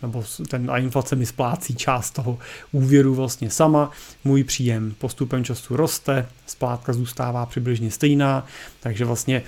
[0.02, 2.38] nebo ten, a inflace mi splácí část toho
[2.72, 3.90] úvěru vlastně sama,
[4.24, 8.46] můj příjem postupem času roste, splátka zůstává přibližně stejná,
[8.80, 9.42] takže vlastně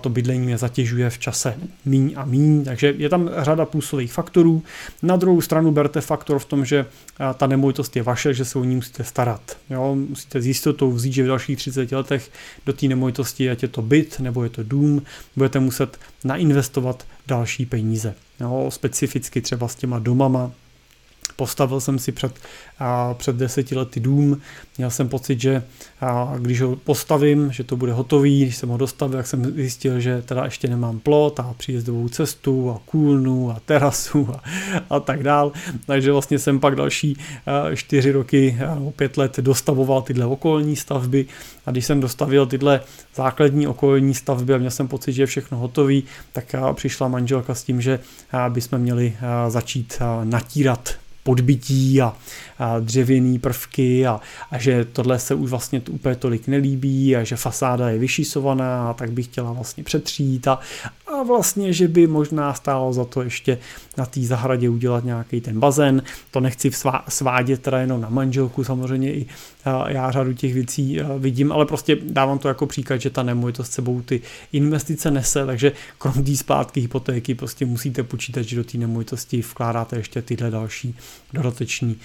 [0.00, 4.62] to bydlení mě zatěžuje v čase míň a míň, takže je tam řada působých faktorů.
[5.02, 6.86] Na druhou stranu berte faktor v tom, že
[7.34, 9.56] ta nemovitost je vaše, že se o ní musíte starat.
[9.70, 9.94] Jo?
[9.94, 12.30] Musíte s jistotou vzít, že v dalších 30 letech
[12.66, 15.02] do té nemovitosti, ať je to byt nebo je to dům,
[15.36, 18.14] budete muset nainvestovat další peníze.
[18.40, 18.66] Jo?
[18.68, 20.52] Specificky třeba s těma domama,
[21.40, 22.32] Postavil jsem si před,
[22.78, 24.40] a, před deseti lety dům,
[24.78, 25.62] měl jsem pocit, že
[26.00, 30.00] a, když ho postavím, že to bude hotový, když jsem ho dostavil, tak jsem zjistil,
[30.00, 34.42] že teda ještě nemám plot a příjezdovou cestu a kůlnu a terasu a,
[34.90, 35.52] a tak dál.
[35.86, 41.26] Takže vlastně jsem pak další a, čtyři roky nebo pět let dostavoval tyhle okolní stavby.
[41.66, 42.80] A když jsem dostavil tyhle
[43.14, 47.64] základní okolní stavby a měl jsem pocit, že je všechno hotový, tak přišla manželka s
[47.64, 48.00] tím, že
[48.48, 49.16] bychom měli
[49.48, 52.16] začít natírat podbytí a,
[52.58, 57.36] a dřevěný prvky a, a že tohle se už vlastně úplně tolik nelíbí a že
[57.36, 60.58] fasáda je vyšísovaná a tak bych chtěla vlastně přetřít a,
[61.22, 63.58] vlastně, že by možná stálo za to ještě
[63.96, 66.02] na té zahradě udělat nějaký ten bazén.
[66.30, 66.70] To nechci
[67.08, 69.26] svádět teda jenom na manželku, samozřejmě i
[69.88, 74.02] já řadu těch věcí vidím, ale prostě dávám to jako příklad, že ta nemovitost sebou
[74.02, 74.20] ty
[74.52, 79.96] investice nese, takže krom té splátky hypotéky prostě musíte počítat, že do té nemovitosti vkládáte
[79.96, 80.96] ještě tyhle další
[81.32, 81.96] dodateční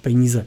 [0.00, 0.46] peníze.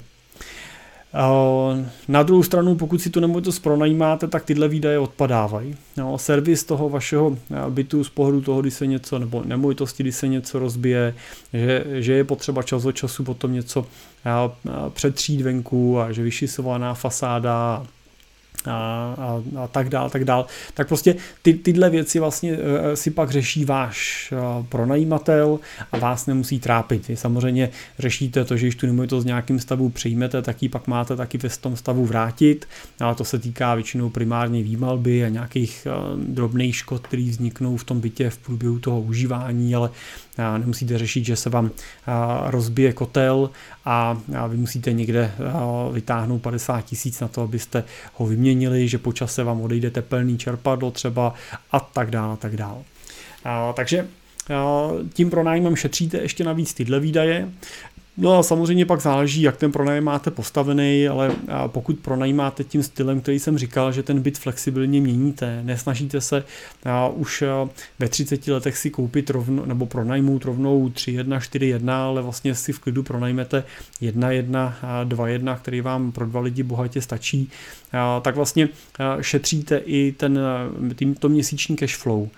[2.08, 5.76] Na druhou stranu, pokud si tu nemovitost pronajímáte, tak tyhle výdaje odpadávají.
[5.97, 7.38] No, servis toho vašeho
[7.69, 11.15] bytu z pohledu toho, když se něco, nebo nemovitosti, když se něco rozbije,
[11.54, 13.86] že, že je potřeba čas od času potom něco
[14.89, 17.86] přetřít venku a že vyšisovaná fasáda
[18.65, 20.45] a, a, a tak dál, tak dál.
[20.73, 22.58] Tak prostě ty, tyhle věci vlastně
[22.91, 25.60] e, si pak řeší váš e, pronajímatel
[25.91, 27.08] a vás nemusí trápit.
[27.08, 30.88] Vy samozřejmě řešíte to, že když tu nemovitost v nějakým stavu přijmete, tak ji pak
[30.88, 32.67] máte taky ve tom stavu vrátit,
[32.99, 37.84] ale to se týká většinou primárně výmalby a nějakých e, drobných škod, které vzniknou v
[37.84, 39.89] tom bytě v průběhu toho užívání, ale
[40.58, 41.72] nemusíte řešit, že se vám
[42.46, 43.50] rozbije kotel
[43.86, 44.17] a
[44.48, 45.32] vy musíte někde
[45.91, 50.91] vytáhnout 50 tisíc na to, abyste ho vyměnili, že po čase vám odejde tepelný čerpadlo
[50.91, 51.34] třeba
[51.72, 52.82] a tak dále, a tak dále.
[53.74, 54.08] Takže
[55.13, 57.50] tím pronájmem šetříte ještě navíc tyhle výdaje.
[58.17, 61.32] No a samozřejmě pak záleží, jak ten pronájem máte postavený, ale
[61.67, 66.43] pokud pronajímáte tím stylem, který jsem říkal, že ten byt flexibilně měníte, nesnažíte se
[67.13, 67.43] už
[67.99, 72.80] ve 30 letech si koupit rovno, nebo pronajmout rovnou 3.1, 4.1, ale vlastně si v
[72.80, 73.63] klidu pronajmete
[74.02, 74.73] 1.1,
[75.04, 77.49] 2.1, který vám pro dva lidi bohatě stačí,
[78.21, 78.69] tak vlastně
[79.21, 80.39] šetříte i ten,
[81.19, 82.30] to měsíční cash flow.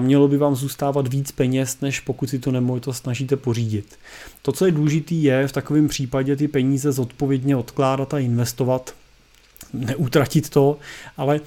[0.00, 3.98] Mělo by vám zůstávat víc peněz, než pokud si to nemovitost snažíte pořídit.
[4.42, 8.94] To, co je důležité, je v takovém případě ty peníze zodpovědně odkládat a investovat,
[9.72, 10.78] neutratit to,
[11.16, 11.40] ale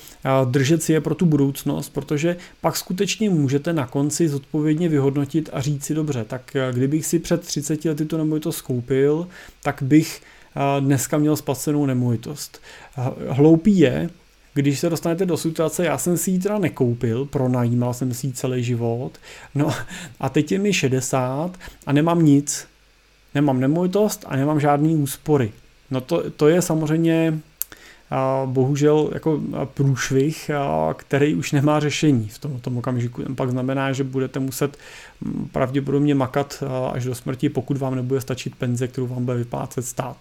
[0.45, 5.61] držet si je pro tu budoucnost, protože pak skutečně můžete na konci zodpovědně vyhodnotit a
[5.61, 9.27] říct si dobře, tak kdybych si před 30 lety to nemovitost koupil,
[9.63, 10.21] tak bych
[10.79, 12.61] dneska měl spacenou nemovitost.
[13.29, 14.09] Hloupý je,
[14.59, 18.33] když se dostanete do situace, já jsem si ji teda nekoupil, pronajímal jsem si ji
[18.33, 19.11] celý život,
[19.55, 19.73] no
[20.19, 22.67] a teď je mi 60 a nemám nic,
[23.35, 25.51] nemám nemovitost a nemám žádný úspory.
[25.91, 27.39] No to, to je samozřejmě
[28.45, 29.41] bohužel jako
[29.73, 33.23] průšvih, a který už nemá řešení v tom, tom okamžiku.
[33.23, 34.77] Ten pak znamená, že budete muset
[35.51, 40.17] pravděpodobně makat až do smrti, pokud vám nebude stačit penze, kterou vám bude vyplácet stát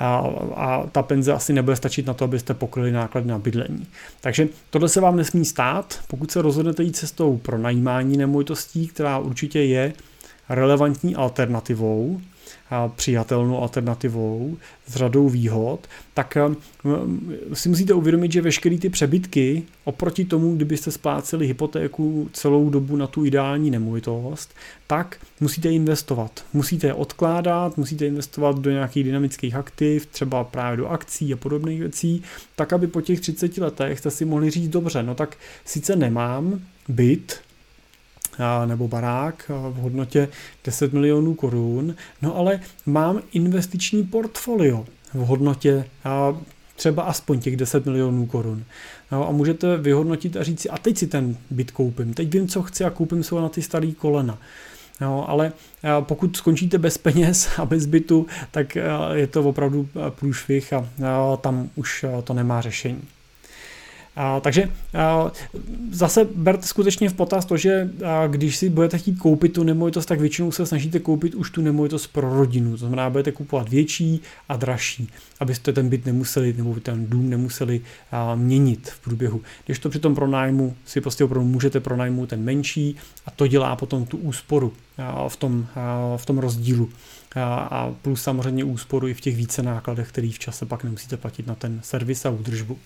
[0.00, 3.86] a, a ta penze asi nebude stačit na to, abyste pokryli náklady na bydlení.
[4.20, 9.18] Takže tohle se vám nesmí stát, pokud se rozhodnete jít cestou pro najímání nemovitostí, která
[9.18, 9.92] určitě je
[10.48, 12.20] relevantní alternativou,
[12.96, 14.56] přijatelnou alternativou
[14.86, 16.36] s řadou výhod, tak
[17.52, 23.06] si musíte uvědomit, že veškeré ty přebytky oproti tomu, kdybyste spláceli hypotéku celou dobu na
[23.06, 24.54] tu ideální nemovitost,
[24.86, 26.44] tak musíte investovat.
[26.52, 31.80] Musíte je odkládat, musíte investovat do nějakých dynamických aktiv, třeba právě do akcí a podobných
[31.80, 32.22] věcí,
[32.56, 36.60] tak aby po těch 30 letech jste si mohli říct dobře, no tak sice nemám
[36.88, 37.40] byt,
[38.66, 40.28] nebo barák v hodnotě
[40.64, 45.84] 10 milionů korun, no ale mám investiční portfolio v hodnotě
[46.76, 48.64] třeba aspoň těch 10 milionů korun.
[49.12, 52.48] No a můžete vyhodnotit a říct si, a teď si ten byt koupím, teď vím,
[52.48, 54.38] co chci a koupím se na ty staré kolena.
[55.00, 55.52] No, ale
[56.00, 58.78] pokud skončíte bez peněz a bez bytu, tak
[59.12, 60.86] je to opravdu průšvih a
[61.40, 63.02] tam už to nemá řešení.
[64.16, 64.68] A, takže
[64.98, 65.32] a,
[65.90, 70.06] zase berte skutečně v potaz to, že a, když si budete chtít koupit tu nemovitost,
[70.06, 72.70] tak většinou se snažíte koupit už tu nemovitost pro rodinu.
[72.70, 75.08] To znamená, budete kupovat větší a dražší,
[75.40, 77.80] abyste ten byt nemuseli nebo ten dům nemuseli
[78.12, 79.40] a, měnit v průběhu.
[79.66, 83.76] Když to při tom pronájmu si prostě opravdu můžete pronajmout ten menší a to dělá
[83.76, 86.88] potom tu úsporu a, v, tom, a, v tom rozdílu
[87.36, 91.46] a plus samozřejmě úsporu i v těch více nákladech, který v čase pak nemusíte platit
[91.46, 92.78] na ten servis a údržbu.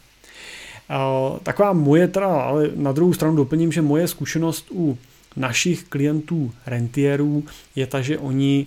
[1.42, 4.98] Taková moje teda, ale na druhou stranu doplním, že moje zkušenost u
[5.36, 7.44] našich klientů rentierů
[7.76, 8.66] je ta, že oni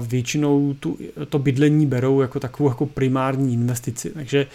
[0.00, 4.10] většinou tu, to bydlení berou jako takovou jako primární investici.
[4.10, 4.46] Takže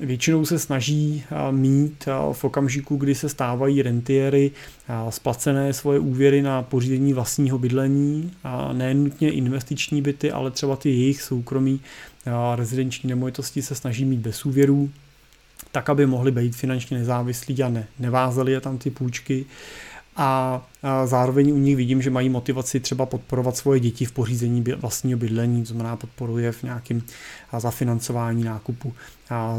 [0.00, 4.50] Většinou se snaží mít v okamžiku, kdy se stávají rentiery,
[5.10, 10.90] splacené svoje úvěry na pořízení vlastního bydlení, a ne nutně investiční byty, ale třeba ty
[10.90, 11.80] jejich soukromí
[12.54, 14.90] rezidenční nemovitosti se snaží mít bez úvěrů,
[15.72, 19.44] tak, aby mohli být finančně nezávislí a ne, nevázeli je tam ty půjčky
[20.16, 20.62] a
[21.04, 25.62] zároveň u nich vidím, že mají motivaci třeba podporovat svoje děti v pořízení vlastního bydlení,
[25.62, 27.02] to znamená podporuje v nějakém
[27.58, 28.94] zafinancování nákupu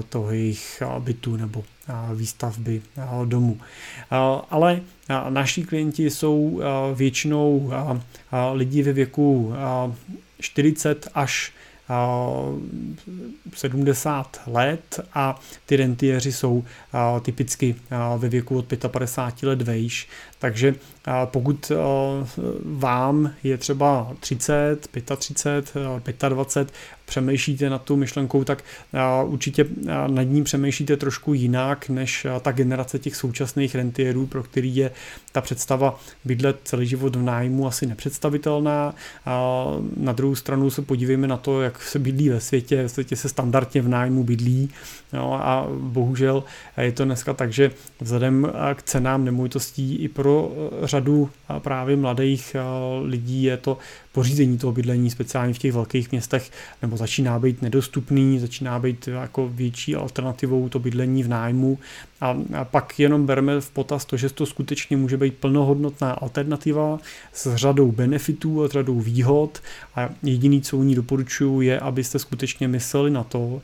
[0.09, 1.63] toho jejich bytu nebo
[2.15, 2.81] výstavby
[3.25, 3.59] domu.
[4.49, 4.81] Ale
[5.29, 6.61] naši klienti jsou
[6.95, 7.71] většinou
[8.53, 9.53] lidi ve věku
[10.39, 11.51] 40 až
[13.53, 16.63] 70 let a ty rentiéři jsou
[17.21, 17.75] typicky
[18.17, 20.07] ve věku od 55 let vejš,
[20.39, 20.75] takže
[21.25, 21.71] pokud
[22.63, 26.73] vám je třeba 30, 35, 25,
[27.07, 28.63] přemýšlíte nad tou myšlenkou, tak
[29.25, 29.65] určitě
[30.07, 34.91] nad ní přemýšlíte trošku jinak než ta generace těch současných rentierů, pro který je
[35.31, 38.95] ta představa bydlet celý život v nájmu asi nepředstavitelná.
[39.97, 42.83] Na druhou stranu se podívejme na to, jak se bydlí ve světě.
[42.83, 44.69] Ve světě se standardně v nájmu bydlí
[45.13, 46.43] no a bohužel
[46.77, 50.51] je to dneska tak, že vzhledem k cenám nemovitostí i pro
[50.83, 51.29] řadu
[51.59, 52.55] právě mladých
[53.03, 53.77] lidí je to
[54.17, 56.51] pořízení toho bydlení, speciálně v těch velkých městech,
[56.81, 61.79] nebo začíná být nedostupný, začíná být jako větší alternativou to bydlení v nájmu.
[62.21, 66.99] A, a pak jenom bereme v potaz to, že to skutečně může být plnohodnotná alternativa
[67.33, 69.61] s řadou benefitů a řadou výhod.
[69.95, 73.61] A jediný, co u ní doporučuju, je, abyste skutečně mysleli na to,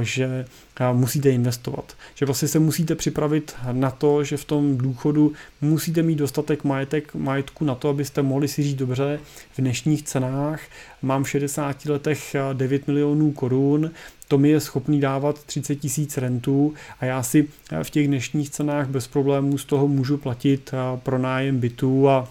[0.00, 0.44] že
[0.92, 1.96] musíte investovat.
[2.14, 7.14] Že vlastně se musíte připravit na to, že v tom důchodu musíte mít dostatek majetek,
[7.14, 9.20] majetku na to, abyste mohli si říct dobře
[9.52, 10.60] v dnešních cenách.
[11.02, 13.90] Mám v 60 letech 9 milionů korun,
[14.28, 17.48] to mi je schopný dávat 30 tisíc rentů a já si
[17.82, 22.28] v těch dnešních cenách bez problémů z toho můžu platit pronájem bytu a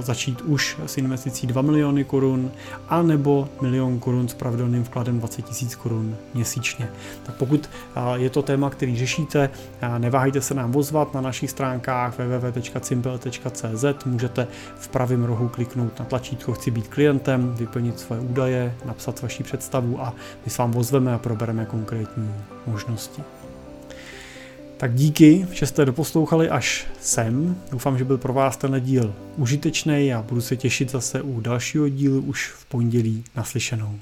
[0.00, 2.50] začít už s investicí 2 miliony korun
[2.88, 6.88] a nebo milion korun s pravidelným vkladem 20 tisíc korun měsíčně.
[7.26, 7.70] Tak pokud
[8.14, 9.50] je to téma, který řešíte,
[9.98, 12.18] neváhejte se nám ozvat na našich stránkách
[12.56, 14.46] www.simple.cz můžete
[14.78, 20.00] v pravém rohu kliknout na tlačítko Chci být klientem, vyplnit svoje údaje, napsat vaši představu
[20.02, 22.34] a my s vám ozveme a probereme konkrétní
[22.66, 23.22] možnosti.
[24.76, 27.56] Tak díky, že jste doposlouchali až sem.
[27.70, 31.88] Doufám, že byl pro vás ten díl užitečný a budu se těšit zase u dalšího
[31.88, 33.98] dílu už v pondělí naslyšenou.